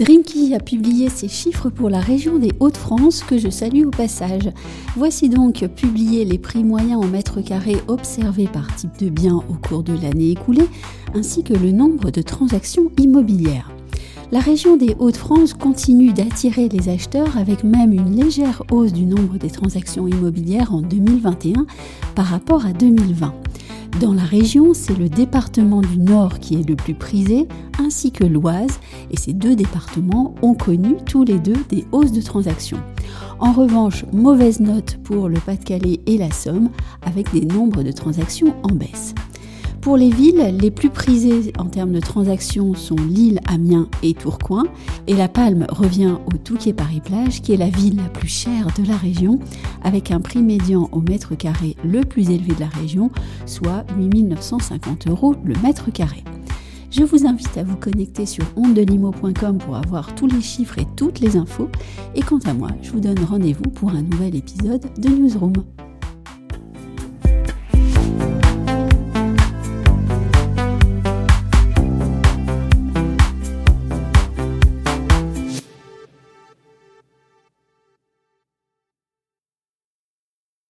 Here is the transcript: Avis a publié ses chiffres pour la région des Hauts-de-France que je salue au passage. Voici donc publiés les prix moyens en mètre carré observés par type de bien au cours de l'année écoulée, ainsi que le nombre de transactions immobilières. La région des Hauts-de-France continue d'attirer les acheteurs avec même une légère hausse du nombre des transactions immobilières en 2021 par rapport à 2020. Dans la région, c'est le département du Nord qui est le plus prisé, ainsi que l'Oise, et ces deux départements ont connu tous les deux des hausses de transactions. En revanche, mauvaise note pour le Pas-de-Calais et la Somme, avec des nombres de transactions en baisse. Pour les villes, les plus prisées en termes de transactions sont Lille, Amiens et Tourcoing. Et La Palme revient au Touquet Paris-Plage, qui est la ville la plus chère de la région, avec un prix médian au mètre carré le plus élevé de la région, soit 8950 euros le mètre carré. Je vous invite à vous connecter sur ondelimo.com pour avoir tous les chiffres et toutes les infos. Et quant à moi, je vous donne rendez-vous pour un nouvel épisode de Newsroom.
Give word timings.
Avis 0.00 0.54
a 0.54 0.60
publié 0.60 1.08
ses 1.08 1.26
chiffres 1.28 1.68
pour 1.68 1.90
la 1.90 1.98
région 1.98 2.38
des 2.38 2.52
Hauts-de-France 2.60 3.24
que 3.24 3.36
je 3.36 3.50
salue 3.50 3.84
au 3.84 3.90
passage. 3.90 4.48
Voici 4.96 5.28
donc 5.28 5.66
publiés 5.74 6.24
les 6.24 6.38
prix 6.38 6.62
moyens 6.62 7.04
en 7.04 7.08
mètre 7.08 7.40
carré 7.40 7.76
observés 7.88 8.46
par 8.46 8.74
type 8.76 8.96
de 9.00 9.08
bien 9.08 9.34
au 9.34 9.54
cours 9.54 9.82
de 9.82 9.94
l'année 9.94 10.30
écoulée, 10.30 10.68
ainsi 11.14 11.42
que 11.42 11.52
le 11.52 11.72
nombre 11.72 12.10
de 12.10 12.22
transactions 12.22 12.90
immobilières. 12.98 13.72
La 14.30 14.40
région 14.40 14.76
des 14.76 14.94
Hauts-de-France 14.98 15.54
continue 15.54 16.12
d'attirer 16.12 16.68
les 16.68 16.88
acheteurs 16.88 17.36
avec 17.36 17.64
même 17.64 17.92
une 17.92 18.14
légère 18.14 18.62
hausse 18.70 18.92
du 18.92 19.04
nombre 19.04 19.38
des 19.38 19.50
transactions 19.50 20.06
immobilières 20.06 20.72
en 20.72 20.82
2021 20.82 21.66
par 22.14 22.26
rapport 22.26 22.64
à 22.66 22.72
2020. 22.72 23.34
Dans 24.00 24.12
la 24.14 24.22
région, 24.22 24.74
c'est 24.74 24.96
le 24.96 25.08
département 25.08 25.80
du 25.80 25.98
Nord 25.98 26.38
qui 26.38 26.54
est 26.54 26.68
le 26.68 26.76
plus 26.76 26.94
prisé, 26.94 27.48
ainsi 27.80 28.12
que 28.12 28.22
l'Oise, 28.22 28.78
et 29.10 29.16
ces 29.16 29.32
deux 29.32 29.56
départements 29.56 30.36
ont 30.40 30.54
connu 30.54 30.96
tous 31.04 31.24
les 31.24 31.40
deux 31.40 31.56
des 31.68 31.84
hausses 31.90 32.12
de 32.12 32.20
transactions. 32.20 32.78
En 33.40 33.52
revanche, 33.52 34.04
mauvaise 34.12 34.60
note 34.60 34.98
pour 35.02 35.28
le 35.28 35.40
Pas-de-Calais 35.40 36.00
et 36.06 36.16
la 36.16 36.30
Somme, 36.30 36.70
avec 37.02 37.32
des 37.32 37.44
nombres 37.44 37.82
de 37.82 37.90
transactions 37.90 38.54
en 38.62 38.72
baisse. 38.72 39.14
Pour 39.80 39.96
les 39.96 40.10
villes, 40.10 40.56
les 40.60 40.70
plus 40.70 40.90
prisées 40.90 41.52
en 41.58 41.66
termes 41.66 41.92
de 41.92 42.00
transactions 42.00 42.74
sont 42.74 42.96
Lille, 42.96 43.40
Amiens 43.46 43.88
et 44.02 44.12
Tourcoing. 44.12 44.64
Et 45.06 45.14
La 45.14 45.28
Palme 45.28 45.66
revient 45.70 46.16
au 46.26 46.36
Touquet 46.36 46.72
Paris-Plage, 46.72 47.40
qui 47.40 47.52
est 47.52 47.56
la 47.56 47.70
ville 47.70 47.96
la 47.96 48.08
plus 48.08 48.28
chère 48.28 48.66
de 48.76 48.86
la 48.86 48.96
région, 48.96 49.38
avec 49.82 50.10
un 50.10 50.20
prix 50.20 50.42
médian 50.42 50.88
au 50.92 51.00
mètre 51.00 51.36
carré 51.36 51.76
le 51.84 52.00
plus 52.00 52.30
élevé 52.30 52.54
de 52.54 52.60
la 52.60 52.68
région, 52.68 53.10
soit 53.46 53.84
8950 53.98 55.06
euros 55.06 55.34
le 55.44 55.54
mètre 55.62 55.92
carré. 55.92 56.24
Je 56.90 57.04
vous 57.04 57.26
invite 57.26 57.56
à 57.56 57.62
vous 57.62 57.76
connecter 57.76 58.26
sur 58.26 58.44
ondelimo.com 58.56 59.58
pour 59.58 59.76
avoir 59.76 60.14
tous 60.14 60.26
les 60.26 60.40
chiffres 60.40 60.78
et 60.78 60.86
toutes 60.96 61.20
les 61.20 61.36
infos. 61.36 61.68
Et 62.14 62.22
quant 62.22 62.40
à 62.46 62.54
moi, 62.54 62.70
je 62.82 62.90
vous 62.90 63.00
donne 63.00 63.18
rendez-vous 63.20 63.70
pour 63.70 63.90
un 63.90 64.02
nouvel 64.02 64.34
épisode 64.34 64.86
de 64.98 65.08
Newsroom. 65.08 65.52